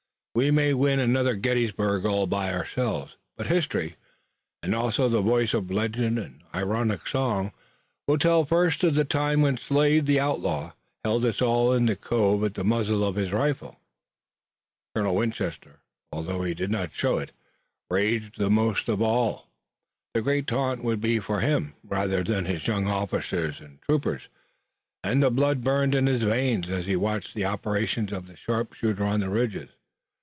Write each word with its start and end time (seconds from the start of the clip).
We 0.33 0.49
may 0.49 0.73
win 0.73 1.01
another 1.01 1.35
Gettysburg 1.35 2.05
all 2.05 2.25
by 2.25 2.53
ourselves, 2.53 3.17
but 3.35 3.47
history 3.47 3.97
and 4.63 4.73
also 4.73 5.09
the 5.09 5.21
voice 5.21 5.53
of 5.53 5.69
legend 5.69 6.17
and 6.17 6.41
ironic 6.55 7.05
song 7.05 7.51
will 8.07 8.17
tell 8.17 8.45
first 8.45 8.81
of 8.85 8.95
the 8.95 9.03
time 9.03 9.41
when 9.41 9.57
Slade, 9.57 10.05
the 10.05 10.21
outlaw, 10.21 10.71
held 11.03 11.25
us 11.25 11.41
all 11.41 11.73
in 11.73 11.85
the 11.85 11.97
cove 11.97 12.45
at 12.45 12.53
the 12.53 12.63
muzzle 12.63 13.03
of 13.05 13.17
his 13.17 13.33
rifle." 13.33 13.77
Colonel 14.95 15.17
Winchester, 15.17 15.81
although 16.13 16.43
he 16.43 16.53
did 16.53 16.71
not 16.71 16.93
show 16.93 17.17
it, 17.17 17.33
raged 17.89 18.37
the 18.37 18.49
most 18.49 18.87
of 18.87 18.99
them 18.99 19.05
all. 19.09 19.49
The 20.13 20.21
great 20.21 20.47
taunt 20.47 20.81
would 20.81 21.01
be 21.01 21.19
for 21.19 21.41
him 21.41 21.73
rather 21.83 22.23
than 22.23 22.45
his 22.45 22.67
young 22.67 22.87
officers 22.87 23.59
and 23.59 23.81
troopers, 23.81 24.29
and 25.03 25.21
the 25.21 25.29
blood 25.29 25.59
burned 25.59 25.93
in 25.93 26.05
his 26.05 26.21
veins 26.23 26.69
as 26.69 26.85
he 26.85 26.95
watched 26.95 27.33
the 27.33 27.43
operations 27.43 28.13
of 28.13 28.27
the 28.27 28.37
sharpshooter 28.37 29.03
on 29.03 29.19
the 29.19 29.29
ridges. 29.29 29.71